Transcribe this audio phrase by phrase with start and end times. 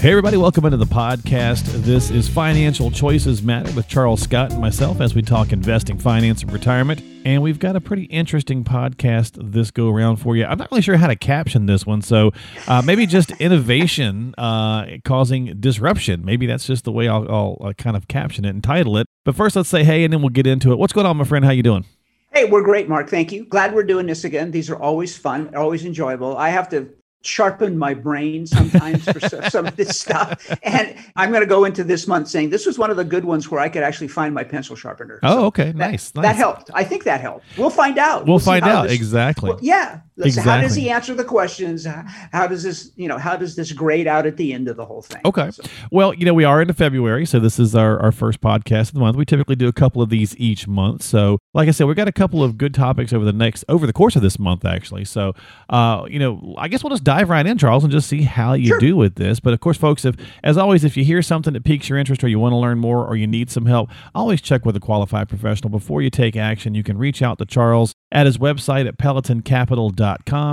[0.00, 1.64] Hey, everybody, welcome into the podcast.
[1.82, 6.42] This is Financial Choices Matter with Charles Scott and myself as we talk investing, finance,
[6.42, 7.02] and retirement.
[7.24, 10.44] And we've got a pretty interesting podcast this go around for you.
[10.44, 12.30] I'm not really sure how to caption this one, so
[12.68, 16.24] uh, maybe just innovation uh, causing disruption.
[16.24, 19.08] Maybe that's just the way I'll, I'll uh, kind of caption it and title it.
[19.24, 20.78] But first, let's say hey, and then we'll get into it.
[20.78, 21.44] What's going on, my friend?
[21.44, 21.84] How you doing?
[22.32, 23.10] Hey, we're great, Mark.
[23.10, 23.46] Thank you.
[23.46, 24.52] Glad we're doing this again.
[24.52, 26.36] These are always fun, always enjoyable.
[26.36, 26.88] I have to
[27.22, 30.50] sharpen my brain sometimes for some of this stuff.
[30.62, 33.24] And I'm going to go into this month saying this was one of the good
[33.24, 35.18] ones where I could actually find my pencil sharpener.
[35.22, 35.66] Oh, okay.
[35.72, 36.36] that, nice, That nice.
[36.36, 36.70] helped.
[36.74, 37.44] I think that helped.
[37.58, 38.26] We'll find out.
[38.26, 38.84] We'll, see find out.
[38.84, 39.50] this- exactly.
[39.50, 40.00] Well, yeah.
[40.18, 41.86] Let's How does he answer the questions?
[42.32, 44.84] How does this, you know, how does this grade out at the end of the
[44.84, 45.20] whole thing?
[45.24, 45.50] Okay.
[45.52, 48.88] So- Well, you know, we are into February, so this is our, our first podcast
[48.88, 49.16] of the month.
[49.16, 51.02] We typically do a couple of these each month.
[51.02, 53.86] So, like I said, we've got a couple of good topics over the next over
[53.86, 55.04] the course of this month, actually.
[55.04, 55.34] So,
[55.70, 58.54] uh, you know, I guess we'll just dive right in, Charles, and just see how
[58.54, 58.78] you Sure.
[58.80, 59.38] do with this.
[59.40, 62.24] But of course, folks, if as always, if you hear something that piques your interest
[62.24, 64.80] or you want to learn more or you need some help, always check with a
[64.80, 66.74] qualified professional before you take action.
[66.74, 70.07] You can reach out to Charles at his website at pelletoncapital.com.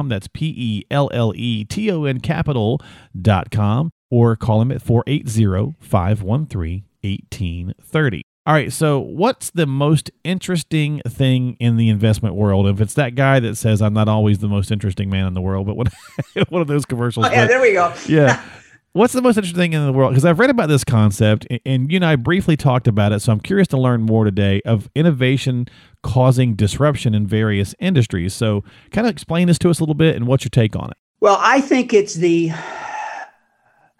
[0.07, 5.75] That's P E L L E T O N capital.com or call him at 480
[5.79, 8.21] 513 1830.
[8.47, 12.67] All right, so what's the most interesting thing in the investment world?
[12.67, 15.41] If it's that guy that says, I'm not always the most interesting man in the
[15.41, 15.91] world, but what,
[16.49, 17.25] one of those commercials.
[17.25, 17.91] Oh, yeah, but- there we go.
[18.07, 18.43] yeah.
[18.95, 20.11] What's the most interesting thing in the world?
[20.11, 23.19] Because I've read about this concept, and you and I briefly talked about it.
[23.19, 25.67] So I'm curious to learn more today of innovation
[26.01, 28.33] causing disruption in various industries.
[28.33, 30.91] So, kind of explain this to us a little bit, and what's your take on
[30.91, 30.97] it?
[31.19, 32.51] Well, I think it's the,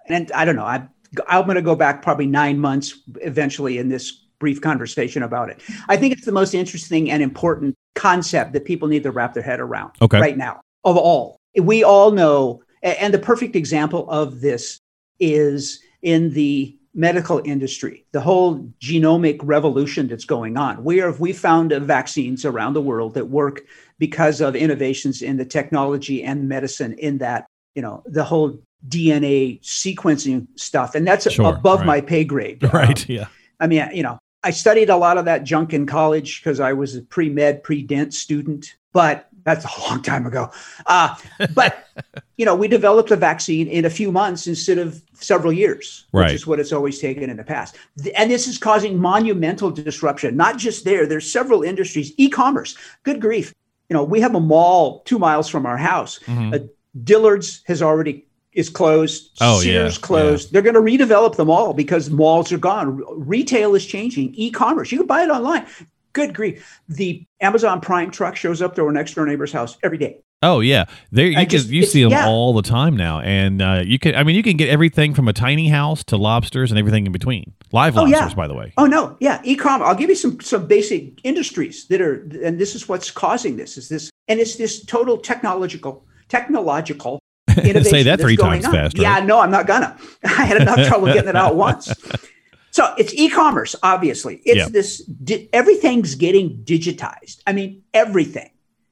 [0.07, 0.63] and I don't know.
[0.63, 0.87] I,
[1.27, 5.59] I'm going to go back probably nine months eventually in this brief conversation about it.
[5.89, 9.43] I think it's the most interesting and important concept that people need to wrap their
[9.43, 10.21] head around Okay.
[10.21, 11.35] right now of all.
[11.59, 14.79] We all know, and the perfect example of this
[15.19, 20.83] is in the medical industry, the whole genomic revolution that's going on.
[20.83, 23.61] We are we found vaccines around the world that work
[23.99, 27.45] because of innovations in the technology and medicine in that,
[27.75, 30.95] you know, the whole DNA sequencing stuff.
[30.95, 31.87] And that's Sure, above right.
[31.87, 32.63] my pay grade.
[32.63, 33.09] Um, Right.
[33.09, 33.27] Yeah.
[33.59, 36.73] I mean, you know, I studied a lot of that junk in college because I
[36.73, 40.51] was a pre med, pre dent student, but that's a long time ago.
[40.87, 41.15] Uh,
[41.53, 41.87] but,
[42.37, 46.25] you know, we developed a vaccine in a few months instead of several years, Right.
[46.31, 47.77] which is what it's always taken in the past.
[48.17, 53.21] And this is causing monumental disruption, not just there, there's several industries, e commerce, good
[53.21, 53.53] grief.
[53.89, 56.19] You know, we have a mall two miles from our house.
[56.25, 56.53] Mhm.
[56.55, 56.59] Uh,
[57.03, 59.31] Dillard's has already is closed.
[59.41, 60.53] Oh, yeah, Sears closed.
[60.53, 63.03] They're going to redevelop the mall because malls are gone.
[63.09, 64.33] Retail is changing.
[64.35, 65.65] E-commerce, you can buy it online.
[66.15, 66.79] Good grief!
[66.87, 70.21] The Amazon Prime truck shows up to our next door neighbor's house every day.
[70.41, 72.25] Oh yeah, there you I can you see them yeah.
[72.25, 75.27] all the time now, and uh, you can I mean you can get everything from
[75.27, 77.53] a tiny house to lobsters and everything in between.
[77.73, 78.33] Live Oh, lobsters, yeah.
[78.33, 78.71] by the way.
[78.77, 79.85] Oh no, yeah, e-commerce.
[79.87, 83.77] I'll give you some some basic industries that are, and this is what's causing this.
[83.77, 88.71] Is this, and it's this total technological technological innovation Say that three times on.
[88.71, 89.97] fast, Yeah, no, I'm not gonna.
[90.23, 91.93] I had enough trouble getting it out once.
[92.75, 94.41] So it's e-commerce, obviously.
[94.43, 94.67] It's Yeah.
[94.67, 94.97] this.
[95.05, 97.37] Di- everything's getting digitized.
[97.47, 98.49] I mean, everything.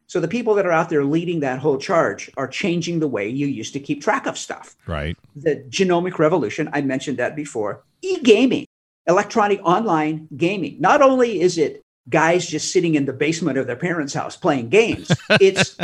[0.07, 3.27] So the people that are out there leading that whole charge are changing the way
[3.27, 5.17] you used to keep track of stuff Right.
[5.35, 6.69] the genomic revolution.
[6.71, 7.83] I mentioned that before.
[8.01, 8.65] E gaming,
[9.05, 10.77] electronic online gaming.
[10.79, 14.69] Not only is it guys just sitting in the basement of their parents' house playing
[14.69, 15.11] games,
[15.41, 15.75] it's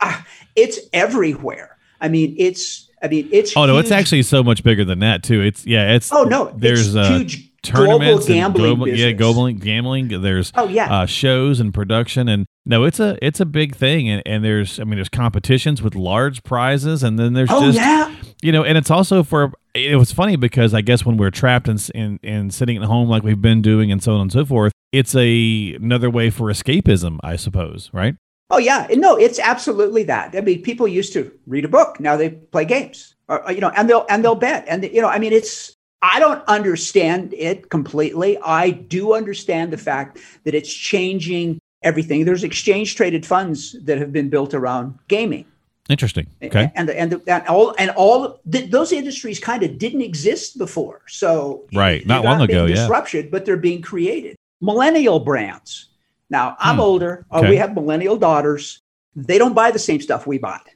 [0.00, 0.20] uh,
[0.54, 1.76] it's everywhere.
[2.00, 5.22] I mean, it's I mean, it's Oh no, it's actually so much bigger than that
[5.22, 5.42] too.
[5.42, 9.10] It's yeah, it's oh no, There's it's uh, huge global tournaments and gambling global, yeah,
[9.10, 10.22] gambling, gambling.
[10.22, 14.08] There's Oh yeah, uh, shows and production, and no, it's a it's a big thing,
[14.08, 17.76] and, and there's I mean there's competitions with large prizes, and then there's oh just
[17.76, 18.14] yeah.
[18.42, 21.68] you know, and it's also for it was funny because I guess when we're trapped
[21.68, 24.46] and in, in, sitting at home like we've been doing and so on and so
[24.46, 28.14] forth, it's a another way for escapism, I suppose, right?
[28.50, 30.34] Oh yeah, no, it's absolutely that.
[30.36, 33.70] I mean, people used to read a book, now they play games, or, you know,
[33.70, 35.72] and they'll and they'll bet, and you know, I mean, it's.
[36.02, 38.36] I don't understand it completely.
[38.44, 42.26] I do understand the fact that it's changing everything.
[42.26, 45.46] There's exchange traded funds that have been built around gaming.
[45.88, 46.26] Interesting.
[46.42, 46.70] Okay.
[46.74, 50.58] And the, and the, and all and all th- those industries kind of didn't exist
[50.58, 51.00] before.
[51.08, 52.06] So Right.
[52.06, 52.74] Not long ago, yeah.
[52.74, 54.36] disrupted, but they're being created.
[54.60, 55.88] millennial brands.
[56.30, 56.80] Now, I'm Hmm.
[56.80, 57.26] older.
[57.30, 58.80] Uh, we have millennial daughters.
[59.14, 60.66] They don't buy the same stuff we bought.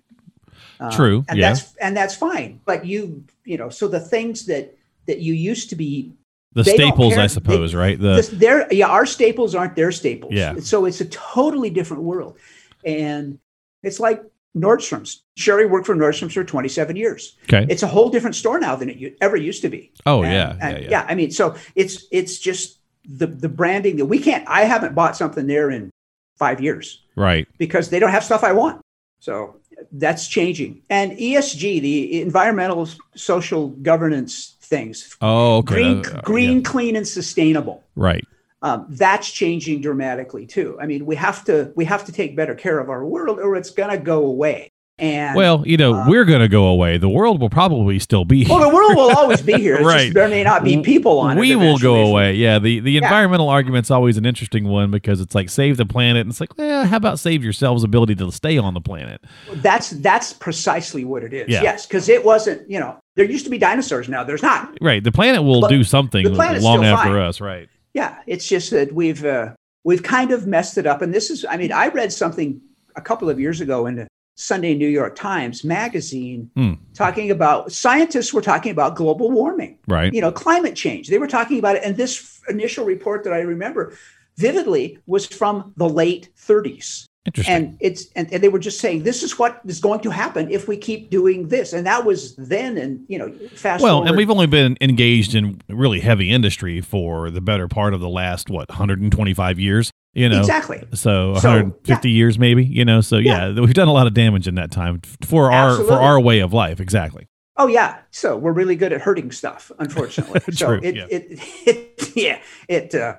[0.81, 1.49] Um, True, and yeah.
[1.55, 2.61] that's and that's fine.
[2.65, 6.13] But you, you know, so the things that that you used to be
[6.55, 7.17] The staples.
[7.19, 7.99] I suppose, right?
[7.99, 10.33] The their yeah, our staples aren't their staples.
[10.35, 10.57] Yeah.
[10.61, 12.37] So it's a totally different world.
[12.85, 13.41] And
[13.83, 14.23] it's like
[14.57, 15.25] Nordstrom's.
[15.37, 17.37] Sherry worked for Nordstrom's for 27 years.
[17.45, 17.67] okay.
[17.69, 19.93] It's a whole different store now than it ever used to be.
[20.07, 22.78] Oh And- yeah, and, yeah, yeah, I mean, so it's it's just
[23.09, 24.47] the the branding that we can't.
[24.49, 25.91] I haven't bought something there in
[26.39, 27.49] five years Right.
[27.59, 28.81] because they don't have stuff I want.
[29.21, 29.57] So
[29.93, 30.83] that's changing.
[30.91, 35.75] And ESG, the environmental social governance things, Oh, okay.
[35.75, 36.63] green, Uh, green, yeah.
[36.71, 37.83] clean, and sustainable.
[37.97, 38.25] Right.
[38.61, 40.77] Um, that's changing dramatically too.
[40.81, 43.57] I mean, we have to we have to take better care of our world, or
[43.57, 44.71] it's going to go away.
[44.99, 46.99] And Well, you know, uh, we're going to go away.
[46.99, 48.49] The world will probably still be here.
[48.57, 49.79] well, the world will always be here.
[49.85, 50.05] Right.
[50.05, 51.41] just, there may not be people on it.
[51.41, 52.35] we will go away.
[52.35, 53.03] Yeah, the the Yeah.
[53.05, 56.57] environmental argument's always an interesting one because it's like save the planet, and it's like,
[56.59, 59.23] well, how about save yourselves ability to stay on the planet?
[59.57, 61.49] That's that's precisely what it is.
[61.49, 61.63] Yeah.
[61.63, 62.69] Yes, because it wasn't.
[62.69, 64.09] You know, there used to be dinosaurs.
[64.09, 64.77] Now there's not.
[64.81, 67.23] Right, the planet will But do something long after fine.
[67.23, 67.41] us.
[67.41, 67.69] Right.
[67.95, 69.51] Yeah, it's just that we've uh,
[69.85, 71.03] we've kind of messed it up.
[71.03, 72.61] And this is, I mean, I read something
[72.97, 74.07] a couple of years ago in the
[74.41, 76.75] Sunday New York Times magazine Hmm.
[76.95, 80.15] talking about scientists were talking about global warming, Right.
[80.15, 81.09] you know, climate change.
[81.09, 83.95] They were talking about it, and this initial report that I remember
[84.37, 87.05] vividly was from the late 30s.
[87.27, 87.55] Interesting.
[87.55, 90.49] And it's and, and they were just saying this is what is going to happen
[90.51, 91.73] if we keep doing this.
[91.75, 94.09] And that was then and you know, fast well, forward.
[94.09, 98.09] and we've only been engaged in really heavy industry for the better part of the
[98.09, 99.91] last what 125 years.
[100.19, 100.83] You know, exactly.
[100.95, 102.65] so So, 150 years maybe.
[102.65, 105.71] You know, so yeah, we've done a lot of damage in that time for our
[105.71, 105.97] Absolutely.
[105.97, 106.81] for our way of life.
[106.81, 107.27] Exactly.
[107.57, 110.41] Oh yeah, so we're really good at hurting stuff, unfortunately.
[110.53, 111.07] so it, yeah.
[111.11, 111.27] it,
[111.67, 112.95] it, yeah, it.
[112.95, 113.17] Uh,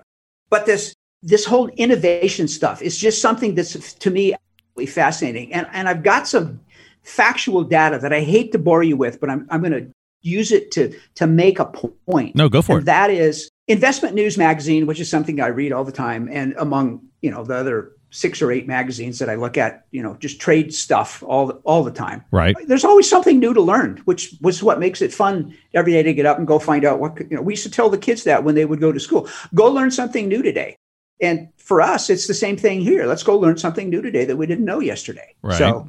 [0.49, 5.67] but this this whole innovation stuff is just something that's to me absolutely fascinating, and
[5.73, 6.61] and I've got some
[7.03, 9.91] factual data that I hate to bore you with, but I'm I'm going to
[10.21, 12.35] use it to to make a point.
[12.35, 12.85] No, go for and it.
[12.85, 17.01] that is Investment News Magazine, which is something I read all the time, and among
[17.21, 20.41] you know the other six or eight magazines that I look at, you know, just
[20.41, 22.55] trade stuff all the, all the time Right.
[22.65, 26.13] there's always something new to learn, which was what makes it fun every day to
[26.13, 27.41] get up and go find out what you know.
[27.43, 29.91] We used to tell the kids that when they would go to school, go learn
[29.91, 30.75] something new today.
[31.21, 33.05] And for us, it's the same thing here.
[33.05, 35.35] Let's go learn something new today that we didn't know yesterday.
[35.43, 35.57] Right.
[35.57, 35.87] So,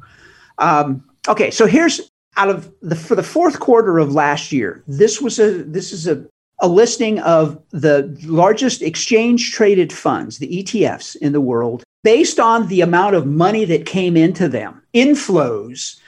[0.57, 4.83] um, okay, so here's out of the for the fourth quarter of last year.
[4.87, 6.27] This was a this is a
[6.61, 12.67] a listing of the largest exchange traded funds, the ETFs in the world, based on
[12.67, 15.99] the amount of money that came into them, inflows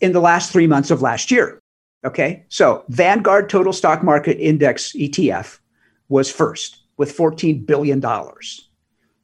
[0.00, 1.58] in the last three months of last year.
[2.04, 2.44] Okay.
[2.48, 5.58] So Vanguard Total Stock Market Index ETF
[6.08, 8.02] was first with $14 billion.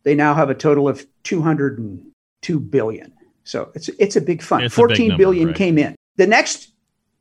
[0.03, 3.13] They now have a total of 202 billion.
[3.45, 4.65] So it's it's a big fund.
[4.65, 5.57] It's a big number, billion right.
[5.57, 5.95] came in.
[6.17, 6.74] The next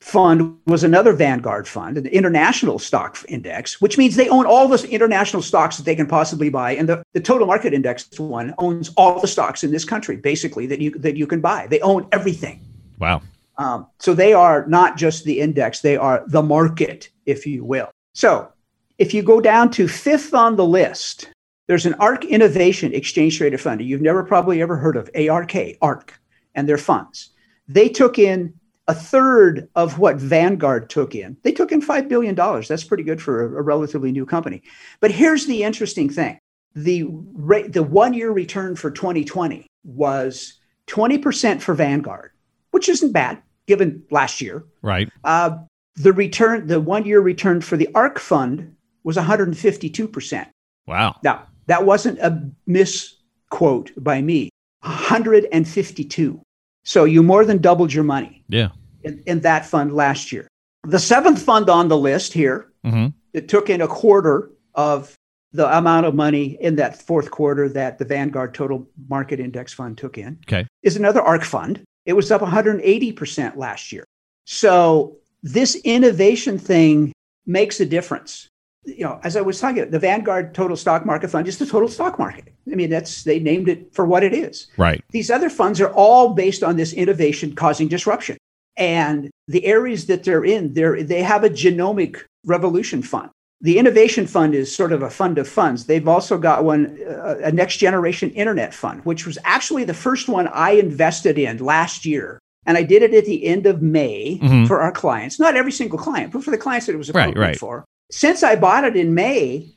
[0.04, 4.86] fund was another Vanguard fund, an international stock index, which means they own all the
[4.90, 6.76] international stocks that they can possibly buy.
[6.76, 10.68] And the, the total market index one owns all the stocks in this country, basically,
[10.68, 11.68] that you that you can buy.
[11.68, 12.60] They own everything.
[13.00, 13.22] Wow.
[13.58, 17.90] Um, so they are not just the index, they are the market, if you will.
[18.14, 18.52] So
[18.98, 21.30] if you go down to fifth on the list,
[21.68, 23.82] there's an ARK Innovation Exchange Traded Fund.
[23.82, 26.20] You've never probably ever heard of ARK, ARC,
[26.56, 27.30] and their funds.
[27.70, 28.54] They took in
[28.88, 31.38] a third of what Vanguard took in.
[31.44, 32.36] They took in $5 billion.
[32.36, 34.62] That's pretty good for a, a relatively new company.
[35.00, 36.40] But here's the interesting thing
[36.76, 42.32] the, rate, the one year return for 2020 was 20% for Vanguard,
[42.72, 44.66] which isn't bad given last year.
[44.82, 45.10] Right.
[45.24, 45.58] Uh,
[45.96, 50.48] the return, the one year return for the ARK fund was 152%.
[50.88, 51.16] Wow.
[51.24, 54.50] Now, that wasn't a misquote by me.
[54.82, 56.43] 152.
[56.84, 58.70] So you more than doubled your money Yeah.
[59.04, 60.48] in, in that fund last year.
[60.84, 65.16] The seventh fund on the list here, hmm it took in a quarter of
[65.54, 69.98] the amount of money in that fourth quarter that the Vanguard Total Market Index Fund
[69.98, 70.68] took in, Okay.
[70.84, 71.82] is another ARK fund.
[72.06, 74.04] It was up 180% last year.
[74.46, 77.12] So this innovation thing
[77.48, 78.50] makes a difference.
[78.86, 81.88] You know, as I was talking, the Vanguard Total Stock Market Fund is the total
[81.88, 82.54] stock market.
[82.72, 84.68] I mean, that's they named it for what it is.
[84.78, 85.02] Right.
[85.12, 88.38] These other funds are all based on this innovation causing disruption.
[88.76, 93.30] And the areas that they're in, they're, they have a genomic revolution fund.
[93.62, 95.86] The innovation fund is sort of a fund of funds.
[95.86, 100.28] They've also got one, uh, a next generation internet fund, which was actually the first
[100.28, 102.40] one I invested in last year.
[102.66, 104.68] And I did it at the end of May Mhm.
[104.68, 105.40] for our clients.
[105.40, 107.58] Not every single client, but for the clients that it was Right, appropriate right.
[107.60, 107.86] for.
[108.14, 109.74] Since I bought it in May,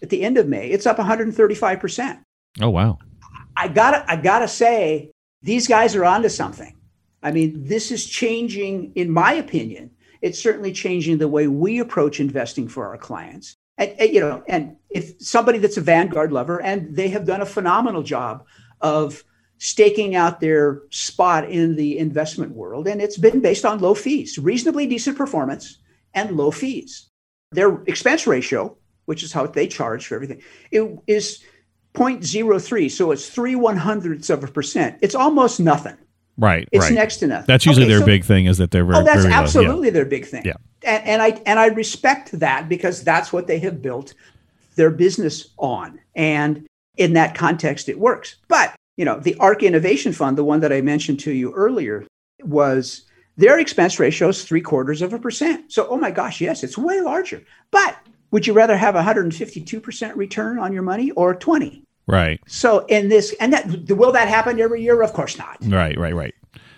[0.00, 2.22] at the end of May, it's up 135%.
[2.60, 2.98] Oh wow.
[3.56, 5.10] I gotta I gotta say,
[5.42, 6.76] these guys are onto something.
[7.20, 9.90] I mean, this is changing, in my opinion,
[10.22, 13.56] it's certainly changing the way we approach investing for our clients.
[13.76, 17.40] And, and, you know, and if somebody that's a Vanguard lover, and they have done
[17.40, 18.46] a phenomenal job
[18.82, 19.24] of
[19.58, 24.38] staking out their spot in the investment world, and it's been based on low fees,
[24.38, 25.78] reasonably decent performance,
[26.14, 27.10] and low fees.
[27.54, 31.42] Their expense ratio, which is how they charge for everything, it is
[31.94, 32.90] 0.03.
[32.90, 34.98] So it's three one hundredths of a percent.
[35.00, 35.96] It's almost nothing.
[36.36, 36.68] Right.
[36.72, 36.92] It's right.
[36.92, 37.46] next to nothing.
[37.46, 38.98] That's usually Okay, their so- big thing is that they're oh, very.
[38.98, 39.30] Oh, that's very low.
[39.30, 39.42] Yeah.
[39.42, 40.42] absolutely their big thing.
[40.44, 40.54] Yeah.
[40.84, 44.14] And, and I and I respect that because that's what they have built
[44.74, 46.00] their business on.
[46.16, 48.36] And in that context, it works.
[48.48, 52.04] But you know, the ARK Innovation Fund, the one that I mentioned to you earlier,
[52.42, 53.02] was
[53.36, 55.72] their expense ratio is three quarters of a percent.
[55.72, 57.42] So, oh my gosh, yes, it's way larger.
[57.70, 57.96] But
[58.30, 61.82] would you rather have 152% return on your money or 20?
[62.06, 62.40] Right.
[62.46, 65.02] So in this, and that will that happen every year?
[65.02, 65.56] Of course not.
[65.62, 65.98] Right.
[65.98, 66.14] Right.
[66.14, 66.34] Right.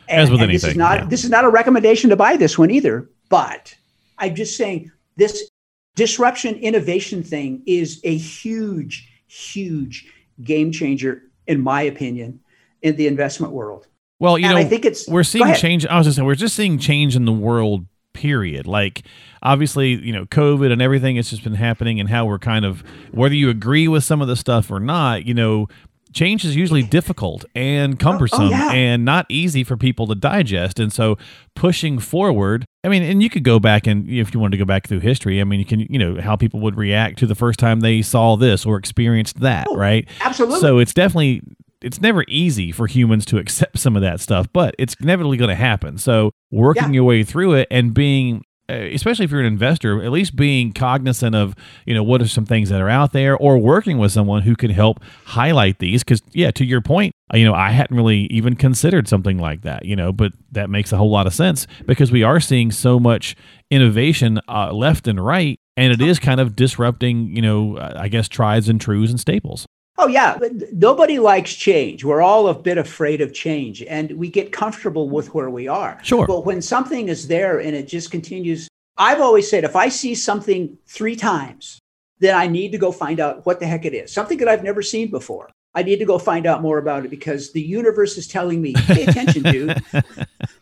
[0.09, 1.07] And- As with and This is anything, not yeah.
[1.07, 3.11] this is not a recommendation to buy this one either.
[3.29, 3.75] But
[4.19, 5.51] I'm just saying this
[5.97, 10.13] disruption innovation thing is a huge, huge
[10.45, 12.39] game changer, in my opinion,
[12.83, 13.89] in the investment world.
[14.19, 15.85] Well, you and know, I think it's we're seeing change.
[15.87, 17.87] I was just saying, we're just seeing change in the world.
[18.15, 18.67] Period.
[18.67, 19.03] Like,
[19.43, 22.83] obviously, you know, COVID and everything has just been happening, and how we're kind of
[23.13, 25.27] whether you agree with some of the stuff or not.
[25.27, 25.69] You know,
[26.15, 28.73] change is usually difficult and oh, oh, cumbersome Oh, yeah.
[28.73, 30.81] and not easy for people to digest.
[30.81, 31.19] And so,
[31.55, 32.65] pushing forward.
[32.85, 35.01] I mean, and you could go back and if you wanted to go back through
[35.01, 37.81] history, I mean, you can, you know, how people would react to the first time
[37.81, 40.09] they saw this or experienced that, Oh, right?
[40.23, 40.61] absolutely.
[40.61, 41.43] So it's definitely
[41.83, 45.51] it's never easy for humans to accept some of that stuff, but it's inevitably going
[45.51, 45.99] to happen.
[45.99, 46.91] So working Yeah.
[46.93, 50.73] your way through it and being uh, especially if you're an investor, at least being
[50.73, 51.55] cognizant of,
[51.87, 54.57] you know, what are some things that are out there or working with someone who
[54.57, 58.57] can help highlight these cuz yeah, to your point, you know, I hadn't really even
[58.57, 62.11] considered something like that, you know, but that makes a whole lot of sense because
[62.11, 63.37] we are seeing so much
[63.71, 68.29] innovation uh, left and right and it is kind of disrupting, you know, I guess
[68.29, 69.67] trieds and trues and staples.
[69.99, 70.39] Oh yeah,
[70.73, 72.05] nobody likes change.
[72.05, 75.99] We're all a bit afraid of change, and we get comfortable with where we are.
[76.03, 76.27] Sure.
[76.27, 80.15] But when something is there and it just continues, I've always said if I see
[80.15, 81.79] something three times,
[82.19, 84.13] then I need to go find out what the heck it is.
[84.13, 85.51] Something that I've never seen before.
[85.75, 88.73] I need to go find out more about it because the universe is telling me,
[88.75, 89.83] pay attention, dude,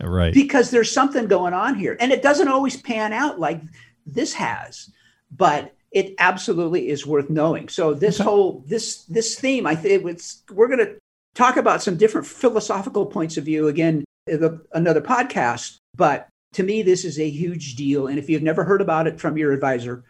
[0.01, 0.35] Right.
[0.35, 1.97] because there's something going on here.
[2.01, 3.61] And it doesn't always pan out like
[4.07, 4.91] this has,
[5.31, 7.69] but it absolutely is worth knowing.
[7.69, 10.97] So this whole this this theme, I think it's we're going to
[11.35, 15.79] talk about some different philosophical points of view again in the, another podcast.
[15.97, 18.09] But to me, this is a huge deal.
[18.09, 20.05] And if you've never heard about it from your advisor,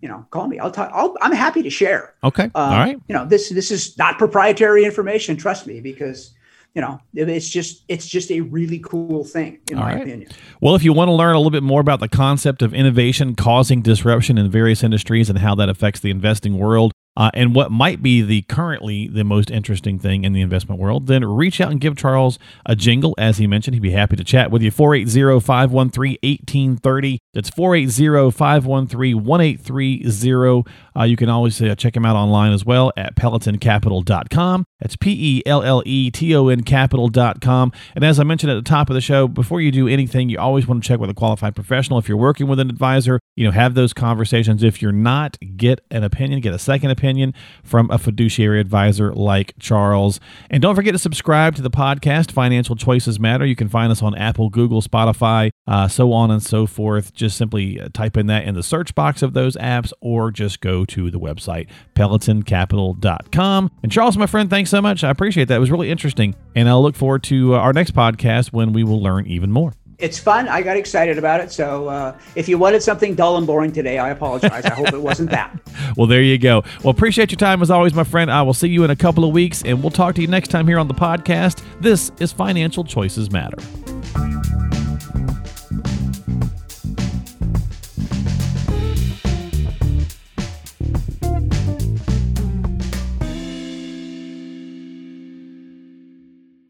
[0.00, 0.60] you know, call me.
[0.60, 0.90] I'll talk.
[0.94, 2.14] I'll, I'm happy to share.
[2.22, 2.44] Okay.
[2.44, 2.98] Um, All right.
[3.08, 5.36] You know, this this is not proprietary information.
[5.36, 6.34] Trust me, because
[6.76, 10.02] you know it's just it's just a really cool thing in All my right.
[10.02, 10.30] opinion.
[10.60, 13.34] Well, if you want to learn a little bit more about the concept of innovation
[13.34, 17.72] causing disruption in various industries and how that affects the investing world, uh, and what
[17.72, 21.70] might be the currently the most interesting thing in the investment world, then reach out
[21.70, 23.14] and give Charles a jingle.
[23.16, 24.70] As he mentioned, he'd be happy to chat with you.
[24.70, 27.18] 480 513 1830.
[27.32, 30.64] That's 480 513 1830.
[30.96, 34.64] Uh, You can always uh, check him out online as well at pelletoncapital.com.
[34.80, 37.72] That's P E L L E T O N capital.com.
[37.94, 40.38] And as I mentioned at the top of the show, before you do anything, you
[40.38, 41.98] always want to check with a qualified professional.
[41.98, 44.62] If you're working with an advisor, you know, have those conversations.
[44.62, 49.54] If you're not, get an opinion, get a second opinion from a fiduciary advisor like
[49.58, 50.20] Charles.
[50.50, 53.44] And don't forget to subscribe to the podcast, Financial Choices Matter.
[53.46, 57.12] You can find us on Apple, Google, Spotify, uh, so on and so forth.
[57.14, 60.60] Just simply uh, type in that in the search box of those apps or just
[60.60, 63.70] go to the website, pelletoncapital.com.
[63.82, 65.04] And Charles, my friend, thanks so much.
[65.04, 65.56] I appreciate that.
[65.56, 66.34] It was really interesting.
[66.54, 69.72] And I'll look forward to uh, our next podcast when we will learn even more.
[69.98, 70.46] It's fun.
[70.46, 71.50] I got excited about it.
[71.50, 74.64] So uh, if you wanted something dull and boring today, I apologize.
[74.66, 75.58] I hope it wasn't that.
[75.96, 76.62] Well, there you go.
[76.82, 78.30] Well, appreciate your time as always, my friend.
[78.30, 80.48] I will see you in a couple of weeks, and we'll talk to you next
[80.48, 81.62] time here on the podcast.
[81.80, 83.56] This is Financial Choices Matter.